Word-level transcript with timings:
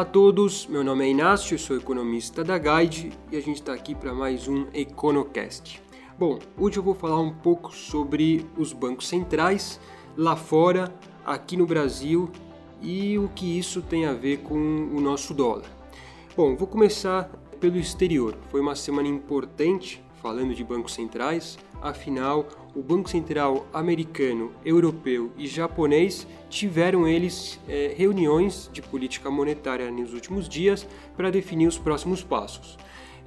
Olá 0.00 0.08
a 0.08 0.12
todos, 0.12 0.66
meu 0.66 0.82
nome 0.82 1.04
é 1.04 1.10
Inácio, 1.10 1.58
sou 1.58 1.76
economista 1.76 2.42
da 2.42 2.56
Guide 2.56 3.12
e 3.30 3.36
a 3.36 3.40
gente 3.40 3.56
está 3.56 3.74
aqui 3.74 3.94
para 3.94 4.14
mais 4.14 4.48
um 4.48 4.66
EconoCast. 4.72 5.82
Bom, 6.18 6.38
hoje 6.56 6.78
eu 6.78 6.82
vou 6.82 6.94
falar 6.94 7.20
um 7.20 7.34
pouco 7.34 7.70
sobre 7.76 8.46
os 8.56 8.72
bancos 8.72 9.06
centrais 9.06 9.78
lá 10.16 10.36
fora, 10.36 10.90
aqui 11.22 11.54
no 11.54 11.66
Brasil 11.66 12.30
e 12.80 13.18
o 13.18 13.28
que 13.34 13.58
isso 13.58 13.82
tem 13.82 14.06
a 14.06 14.14
ver 14.14 14.38
com 14.38 14.54
o 14.56 15.02
nosso 15.02 15.34
dólar. 15.34 15.66
Bom, 16.34 16.56
vou 16.56 16.66
começar 16.66 17.24
pelo 17.60 17.76
exterior. 17.76 18.34
Foi 18.50 18.62
uma 18.62 18.74
semana 18.74 19.06
importante 19.06 20.02
falando 20.22 20.54
de 20.54 20.62
bancos 20.62 20.94
centrais, 20.94 21.58
afinal, 21.80 22.46
o 22.74 22.82
Banco 22.82 23.08
Central 23.08 23.66
americano, 23.72 24.52
europeu 24.64 25.32
e 25.36 25.46
japonês 25.46 26.26
tiveram 26.48 27.08
eles 27.08 27.58
é, 27.68 27.94
reuniões 27.96 28.70
de 28.72 28.82
política 28.82 29.30
monetária 29.30 29.90
nos 29.90 30.12
últimos 30.12 30.48
dias 30.48 30.86
para 31.16 31.30
definir 31.30 31.66
os 31.66 31.78
próximos 31.78 32.22
passos. 32.22 32.78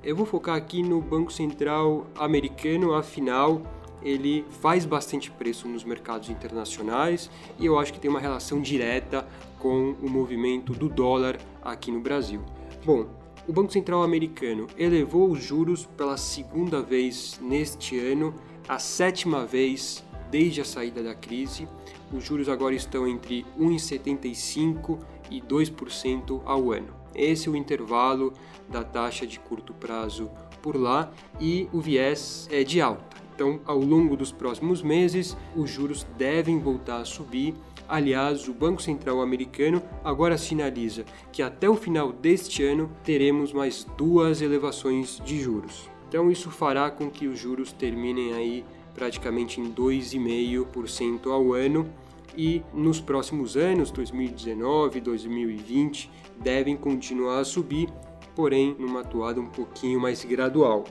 Eu 0.03 0.15
vou 0.15 0.25
focar 0.25 0.55
aqui 0.55 0.83
no 0.83 1.01
Banco 1.01 1.31
Central 1.31 2.05
americano, 2.15 2.93
afinal, 2.93 3.61
ele 4.01 4.45
faz 4.61 4.85
bastante 4.85 5.31
preço 5.31 5.67
nos 5.67 5.83
mercados 5.83 6.29
internacionais 6.29 7.29
e 7.57 7.65
eu 7.65 7.79
acho 7.79 7.93
que 7.93 7.99
tem 7.99 8.11
uma 8.11 8.19
relação 8.19 8.61
direta 8.61 9.25
com 9.59 9.95
o 10.01 10.09
movimento 10.09 10.73
do 10.73 10.89
dólar 10.89 11.37
aqui 11.61 11.89
no 11.89 12.01
Brasil. 12.01 12.41
Bom, 12.85 13.07
o 13.47 13.53
Banco 13.53 13.73
Central 13.73 14.03
americano 14.03 14.67
elevou 14.77 15.29
os 15.29 15.43
juros 15.43 15.85
pela 15.85 16.17
segunda 16.17 16.81
vez 16.81 17.39
neste 17.41 17.99
ano, 17.99 18.33
a 18.67 18.79
sétima 18.79 19.45
vez 19.45 20.03
desde 20.31 20.61
a 20.61 20.65
saída 20.65 21.03
da 21.03 21.13
crise. 21.13 21.67
Os 22.11 22.23
juros 22.23 22.47
agora 22.47 22.73
estão 22.73 23.07
entre 23.07 23.45
1,75% 23.59 24.99
e 25.29 25.41
2% 25.41 26.41
ao 26.45 26.71
ano. 26.71 26.93
Esse 27.13 27.47
é 27.47 27.51
o 27.51 27.55
intervalo 27.55 28.33
da 28.69 28.83
taxa 28.83 29.27
de 29.27 29.39
curto 29.39 29.73
prazo 29.73 30.31
por 30.61 30.75
lá 30.75 31.11
e 31.39 31.67
o 31.73 31.81
viés 31.81 32.47
é 32.51 32.63
de 32.63 32.81
alta. 32.81 33.12
Então, 33.33 33.59
ao 33.65 33.79
longo 33.79 34.15
dos 34.15 34.31
próximos 34.31 34.81
meses, 34.81 35.35
os 35.55 35.69
juros 35.69 36.05
devem 36.17 36.59
voltar 36.59 37.01
a 37.01 37.05
subir. 37.05 37.55
Aliás, 37.87 38.47
o 38.47 38.53
Banco 38.53 38.81
Central 38.81 39.21
americano 39.21 39.81
agora 40.03 40.37
sinaliza 40.37 41.03
que 41.31 41.41
até 41.41 41.69
o 41.69 41.75
final 41.75 42.11
deste 42.11 42.63
ano 42.63 42.91
teremos 43.03 43.51
mais 43.51 43.85
duas 43.97 44.41
elevações 44.41 45.19
de 45.25 45.39
juros. 45.39 45.89
Então, 46.07 46.29
isso 46.29 46.51
fará 46.51 46.91
com 46.91 47.09
que 47.09 47.27
os 47.27 47.39
juros 47.39 47.71
terminem 47.71 48.33
aí 48.33 48.63
praticamente 48.93 49.59
em 49.59 49.73
2,5% 49.73 51.31
ao 51.31 51.53
ano 51.53 51.89
e 52.37 52.63
nos 52.73 52.99
próximos 52.99 53.57
anos, 53.57 53.91
2019, 53.91 55.01
2020, 55.01 56.09
devem 56.39 56.75
continuar 56.75 57.39
a 57.39 57.45
subir, 57.45 57.89
porém 58.35 58.75
numa 58.77 59.03
toada 59.03 59.39
um 59.39 59.47
pouquinho 59.47 59.99
mais 59.99 60.23
gradual. 60.23 60.83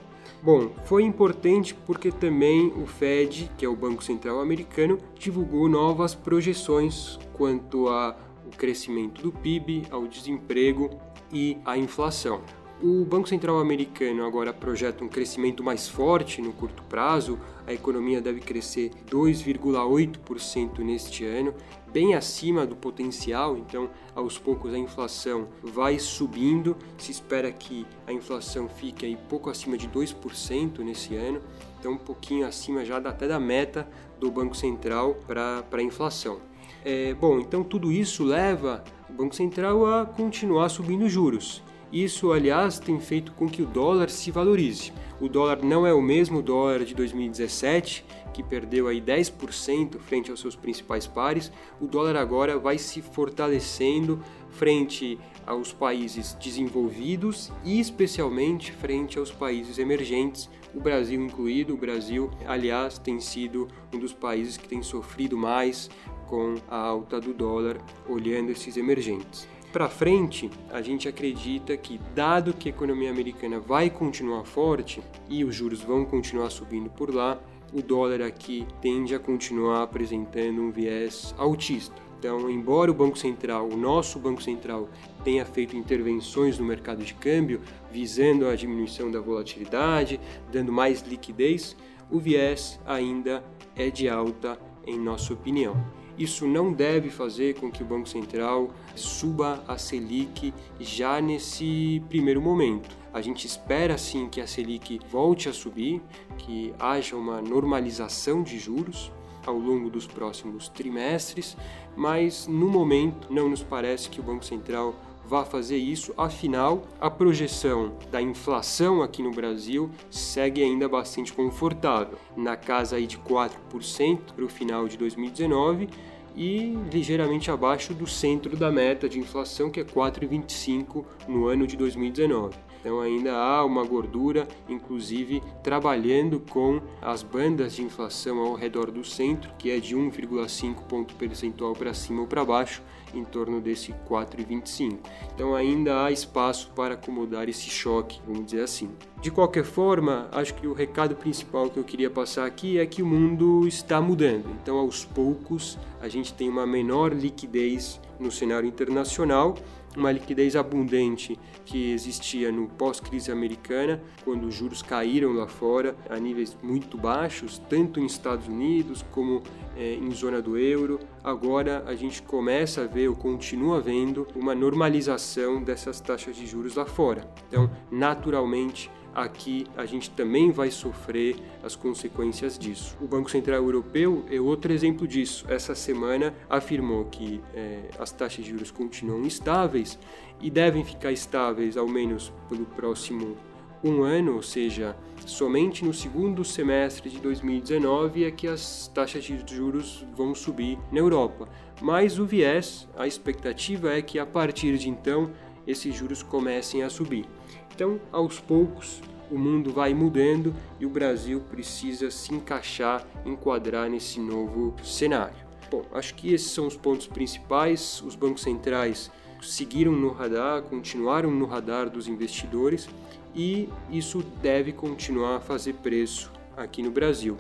Bom, 0.43 0.71
foi 0.85 1.05
importante 1.05 1.75
porque 1.87 2.11
também 2.11 2.73
o 2.77 2.87
Fed, 2.87 3.51
que 3.57 3.65
é 3.65 3.69
o 3.69 3.77
Banco 3.77 4.03
Central 4.03 4.41
Americano, 4.41 4.99
divulgou 5.15 5.69
novas 5.69 6.15
projeções 6.15 7.19
quanto 7.33 7.89
ao 7.89 8.17
crescimento 8.57 9.23
do 9.23 9.31
PIB, 9.31 9.85
ao 9.91 10.07
desemprego 10.07 10.91
e 11.33 11.59
à 11.65 11.79
inflação. 11.79 12.43
O 12.83 13.05
Banco 13.05 13.29
Central 13.29 13.61
americano 13.61 14.27
agora 14.27 14.53
projeta 14.53 15.05
um 15.05 15.09
crescimento 15.09 15.63
mais 15.63 15.87
forte 15.87 16.43
no 16.43 16.53
curto 16.53 16.83
prazo. 16.83 17.39
A 17.65 17.73
economia 17.73 18.21
deve 18.21 18.41
crescer 18.41 18.91
2,8% 19.09 20.81
neste 20.81 21.25
ano, 21.25 21.55
bem 21.93 22.17
acima 22.17 22.67
do 22.67 22.75
potencial. 22.75 23.57
Então, 23.57 23.89
aos 24.17 24.37
poucos 24.37 24.75
a 24.75 24.79
inflação 24.79 25.47
vai 25.63 26.01
subindo. 26.01 26.77
Se 26.99 27.13
espera 27.13 27.53
que 27.53 27.87
a 28.05 28.13
inflação 28.13 28.69
fique 28.69 29.07
aí 29.07 29.17
pouco 29.29 29.49
acima 29.49 29.79
de 29.79 29.87
2% 29.87 30.81
nesse 30.81 31.15
ano. 31.15 31.41
Então, 31.79 31.93
um 31.93 31.99
pouquinho 31.99 32.45
acima 32.45 32.85
já 32.85 32.97
até 32.97 33.29
da 33.29 33.39
meta 33.39 33.89
do 34.19 34.29
Banco 34.29 34.57
Central 34.57 35.15
para 35.25 35.65
a 35.71 35.83
inflação. 35.83 36.41
É, 36.85 37.15
bom, 37.15 37.39
então 37.39 37.63
tudo 37.63 37.93
isso 37.93 38.25
leva 38.25 38.83
o 39.09 39.13
Banco 39.13 39.37
Central 39.37 39.87
a 39.87 40.05
continuar 40.05 40.69
subindo 40.69 41.09
juros. 41.09 41.63
Isso, 41.93 42.33
aliás, 42.33 42.79
tem 42.79 42.99
feito 42.99 43.33
com 43.33 43.47
que 43.47 43.61
o 43.61 43.67
dólar 43.67 44.09
se 44.09 44.31
valorize. 44.31 44.91
O 45.21 45.29
dólar 45.29 45.63
não 45.63 45.87
é 45.87 45.93
o 45.93 46.01
mesmo 46.01 46.41
dólar 46.41 46.87
de 46.87 46.95
2017, 46.95 48.03
que 48.33 48.43
perdeu 48.43 48.89
aí 48.89 48.99
10% 48.99 49.99
frente 49.99 50.31
aos 50.31 50.41
seus 50.41 50.57
principais 50.57 51.07
pares. 51.07 51.53
O 51.79 51.87
dólar 51.87 52.17
agora 52.17 52.59
vai 52.59 52.79
se 52.79 53.03
fortalecendo 53.03 54.25
frente 54.49 55.19
aos 55.47 55.71
países 55.71 56.33
desenvolvidos 56.43 57.53
e 57.63 57.79
especialmente 57.79 58.73
frente 58.73 59.19
aos 59.19 59.31
países 59.31 59.79
emergentes, 59.79 60.49
o 60.75 60.81
Brasil 60.81 61.23
incluído. 61.23 61.75
O 61.75 61.77
Brasil, 61.77 62.31
aliás, 62.47 62.97
tem 62.97 63.21
sido 63.21 63.69
um 63.93 63.99
dos 63.99 64.15
países 64.15 64.57
que 64.57 64.67
tem 64.67 64.83
sofrido 64.83 65.37
mais 65.37 65.91
com 66.27 66.55
a 66.71 66.79
alta 66.79 67.21
do 67.21 67.35
dólar, 67.35 67.77
olhando 68.09 68.51
esses 68.51 68.79
emergentes 68.79 69.47
para 69.73 69.89
frente, 69.89 70.51
a 70.71 70.83
gente 70.83 71.09
acredita 71.09 71.75
que, 71.79 71.99
dado 72.15 72.53
que 72.53 72.69
a 72.69 72.73
economia 72.73 73.11
americana 73.11 73.59
vai 73.59 73.89
continuar 73.89 74.45
forte 74.45 75.03
e 75.31 75.45
os 75.45 75.55
juros 75.55 75.81
vão 75.81 76.05
continuar 76.05 76.51
subindo 76.51 76.91
por 76.91 77.13
lá, 77.13 77.41
o 77.73 77.81
dólar 77.81 78.21
aqui 78.21 78.67
tende 78.83 79.15
a 79.15 79.19
continuar 79.19 79.83
apresentando 79.83 80.61
um 80.61 80.71
viés 80.71 81.35
altista. 81.39 81.95
Então, 82.19 82.51
embora 82.51 82.91
o 82.91 82.95
Banco 82.95 83.19
Central, 83.19 83.67
o 83.67 83.77
nosso 83.77 84.19
Banco 84.19 84.43
Central, 84.43 84.91
tenha 85.25 85.45
feito 85.47 85.75
intervenções 85.75 86.59
no 86.59 86.67
mercado 86.67 87.03
de 87.03 87.15
câmbio 87.15 87.63
visando 87.91 88.47
a 88.47 88.55
diminuição 88.55 89.11
da 89.11 89.21
volatilidade, 89.21 90.21
dando 90.53 90.71
mais 90.71 91.01
liquidez, 91.01 91.75
o 92.11 92.21
viés 92.21 92.79
ainda 92.85 93.43
é 93.75 93.89
de 93.89 94.07
alta, 94.07 94.59
em 94.87 94.99
nossa 94.99 95.33
opinião. 95.33 96.02
Isso 96.19 96.47
não 96.47 96.73
deve 96.73 97.11
fazer 97.11 97.55
com 97.55 97.71
que 97.71 97.83
o 97.83 97.87
Banco 97.87 98.09
Central 98.09 98.71
suba 98.95 99.65
a 99.67 99.79
Selic 99.79 100.53
já 100.79 101.21
nesse 101.21 102.03
primeiro 102.09 102.41
momento. 102.41 102.97
A 103.13 103.21
gente 103.21 103.47
espera 103.47 103.97
sim 103.99 104.29
que 104.29 104.41
a 104.41 104.47
Selic 104.47 105.01
volte 105.11 105.49
a 105.49 105.53
subir, 105.53 106.03
que 106.39 106.75
haja 106.79 107.17
uma 107.17 107.41
normalização 107.41 108.43
de 108.43 108.59
juros 108.59 109.11
ao 109.47 109.57
longo 109.57 109.91
dos 109.91 110.07
próximos 110.07 110.69
trimestres, 110.69 111.57
mas 111.97 112.47
no 112.47 112.69
momento 112.69 113.33
não 113.33 113.49
nos 113.49 113.63
parece 113.63 114.09
que 114.09 114.21
o 114.21 114.23
Banco 114.23 114.45
Central 114.45 114.95
vá 115.27 115.45
fazer 115.45 115.77
isso, 115.77 116.13
afinal, 116.17 116.83
a 117.01 117.11
projeção 117.11 117.93
da 118.11 118.21
inflação 118.21 119.03
aqui 119.03 119.23
no 119.23 119.31
Brasil 119.31 119.91
segue 120.11 120.63
ainda 120.63 120.89
bastante 120.89 121.33
confortável, 121.33 122.19
na 122.37 122.57
casa 122.57 122.97
aí 122.97 123.07
de 123.07 123.19
4% 123.19 124.33
para 124.35 124.45
o 124.45 124.49
final 124.49 124.89
de 124.89 124.97
2019 124.97 125.89
e 126.35 126.77
ligeiramente 126.91 127.51
abaixo 127.51 127.93
do 127.93 128.07
centro 128.07 128.57
da 128.57 128.71
meta 128.71 129.09
de 129.09 129.19
inflação, 129.19 129.71
que 129.71 129.81
é 129.81 129.85
4,25 129.85 131.05
no 131.29 131.47
ano 131.47 131.67
de 131.67 131.77
2019. 131.77 132.57
Então 132.83 133.01
ainda 133.01 133.37
há 133.37 133.65
uma 133.65 133.85
gordura, 133.85 134.47
inclusive 134.69 135.41
trabalhando 135.63 136.41
com 136.41 136.81
as 137.01 137.23
bandas 137.23 137.77
de 137.77 137.83
inflação 137.83 138.41
ao 138.41 138.55
redor 138.55 138.91
do 138.91 139.05
centro, 139.05 139.53
que 139.57 139.71
é 139.71 139.79
de 139.79 139.97
1,5 139.97 140.75
ponto 140.89 141.15
percentual 141.15 141.75
para 141.75 141.95
cima 141.95 142.23
ou 142.23 142.27
para 142.27 142.45
baixo, 142.45 142.83
em 143.15 143.25
torno 143.25 143.61
desse 143.61 143.93
4,25. 144.09 144.99
Então 145.35 145.55
ainda 145.55 146.05
há 146.05 146.11
espaço 146.11 146.73
para 146.75 146.95
acomodar 146.95 147.49
esse 147.49 147.71
choque, 147.71 148.21
vamos 148.27 148.47
dizer 148.47 148.63
assim. 148.63 148.91
De 149.21 149.31
qualquer 149.31 149.65
forma, 149.65 150.29
acho 150.33 150.55
que 150.55 150.67
o 150.67 150.73
recado 150.73 151.15
principal 151.15 151.71
que 151.71 151.79
eu 151.79 151.85
queria 151.85 152.11
passar 152.11 152.47
aqui 152.47 152.79
é 152.79 152.87
que 152.87 153.03
o 153.03 153.07
mundo 153.07 153.69
está 153.69 154.01
mudando. 154.01 154.47
Então 154.61 154.77
aos 154.79 155.05
poucos 155.05 155.79
a 156.01 156.09
gente 156.09 156.35
tem 156.35 156.49
uma 156.49 156.67
menor 156.67 157.13
liquidez 157.13 158.01
no 158.19 158.31
cenário 158.31 158.69
internacional 158.69 159.55
uma 159.97 160.11
liquidez 160.11 160.57
abundante 160.57 161.39
que 161.65 161.93
existia 161.93 162.51
no 162.51 162.69
pós-crise 162.69 163.31
americana, 163.31 164.03
quando 164.25 164.47
os 164.47 164.55
juros 164.55 164.83
caíram 164.83 165.33
lá 165.33 165.47
fora 165.47 165.97
a 166.09 166.19
níveis 166.19 166.57
muito 166.63 166.97
baixos, 166.97 167.59
tanto 167.69 168.01
em 168.01 168.07
Estados 168.07 168.49
Unidos 168.49 169.05
como 169.11 169.43
é, 169.77 169.95
em 169.95 170.11
zona 170.13 170.41
do 170.41 170.57
euro. 170.57 170.99
Agora 171.23 171.85
a 171.87 171.95
gente 171.95 172.23
começa 172.23 172.83
a 172.83 172.87
ver 172.87 173.09
ou 173.09 173.17
continua 173.17 173.81
vendo 173.81 174.27
uma 174.35 174.55
normalização 174.55 175.63
dessas 175.63 176.01
taxas 176.01 176.37
de 176.37 176.47
juros 176.47 176.75
lá 176.75 176.85
fora. 176.85 177.29
Então, 177.49 177.71
naturalmente, 177.91 178.91
aqui 179.15 179.67
a 179.77 179.85
gente 179.85 180.11
também 180.11 180.51
vai 180.51 180.71
sofrer 180.71 181.37
as 181.63 181.77
consequências 181.77 182.59
disso. 182.59 182.97
O 183.01 183.07
Banco 183.07 183.31
Central 183.31 183.63
Europeu 183.63 184.25
é 184.31 184.41
outro 184.41 184.73
exemplo 184.73 185.07
disso. 185.07 185.45
Essa 185.49 185.75
semana 185.75 186.35
afirmou 186.49 187.05
que 187.07 187.41
é, 187.55 187.91
as 187.99 188.13
taxas 188.13 188.45
de 188.45 188.51
juros 188.51 188.71
continuam 188.71 189.25
estáveis 189.27 189.99
e 190.41 190.51
devem 190.51 190.85
ficar 190.85 191.13
estáveis 191.13 191.77
ao 191.77 191.87
menos 191.87 192.33
pelo 192.49 192.65
próximo 192.65 193.37
um 193.85 194.03
ano, 194.03 194.37
ou 194.37 194.43
seja, 194.43 194.97
somente 195.27 195.85
no 195.85 195.93
segundo 195.93 196.45
semestre 196.45 197.11
de 197.11 197.19
2019 197.19 198.25
é 198.25 198.31
que 198.31 198.47
as 198.47 198.89
taxas 198.95 199.25
de 199.25 199.43
juros 199.47 200.07
vão 200.15 200.35
subir 200.35 200.79
na 200.91 201.01
Europa. 201.01 201.49
Mas 201.81 202.19
o 202.19 202.25
viés, 202.25 202.89
a 202.97 203.09
expectativa 203.09 203.93
é 203.93 204.01
que 204.01 204.19
a 204.19 204.27
partir 204.27 204.79
de 204.79 204.89
então 204.89 205.31
esses 205.67 205.95
juros 205.95 206.23
comecem 206.23 206.83
a 206.83 206.91
subir. 206.91 207.27
Então, 207.75 208.01
aos 208.11 208.39
poucos, 208.39 209.01
o 209.31 209.39
mundo 209.39 209.73
vai 209.73 209.95
mudando 209.95 210.55
e 210.79 210.85
o 210.85 210.91
Brasil 210.91 211.41
precisa 211.51 212.11
se 212.11 212.35
encaixar, 212.35 213.07
enquadrar 213.25 213.89
nesse 213.89 214.21
novo 214.21 214.75
cenário. 214.85 215.43
Bom, 215.71 215.85
acho 215.95 216.15
que 216.15 216.35
esses 216.35 216.51
são 216.51 216.67
os 216.67 216.77
pontos 216.77 217.07
principais. 217.07 218.03
Os 218.03 218.15
bancos 218.15 218.43
centrais 218.43 219.11
seguiram 219.41 219.93
no 219.93 220.11
radar, 220.11 220.63
continuaram 220.63 221.31
no 221.31 221.47
radar 221.47 221.89
dos 221.89 222.07
investidores 222.07 222.89
e 223.35 223.69
isso 223.91 224.23
deve 224.43 224.73
continuar 224.73 225.37
a 225.37 225.41
fazer 225.41 225.75
preço 225.75 226.31
aqui 226.57 226.83
no 226.83 226.91
Brasil. 226.91 227.39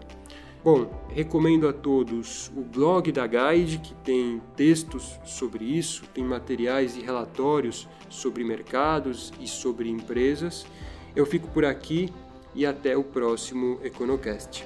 Bom, 0.64 0.88
recomendo 1.08 1.66
a 1.66 1.72
todos 1.72 2.48
o 2.56 2.60
blog 2.60 3.10
da 3.10 3.26
Guide, 3.26 3.78
que 3.78 3.94
tem 3.94 4.40
textos 4.54 5.18
sobre 5.24 5.64
isso, 5.64 6.04
tem 6.14 6.22
materiais 6.22 6.96
e 6.96 7.00
relatórios 7.00 7.88
sobre 8.08 8.44
mercados 8.44 9.32
e 9.40 9.48
sobre 9.48 9.88
empresas. 9.88 10.64
Eu 11.16 11.26
fico 11.26 11.48
por 11.48 11.64
aqui 11.64 12.12
e 12.54 12.64
até 12.64 12.96
o 12.96 13.02
próximo 13.02 13.80
Econocast. 13.82 14.64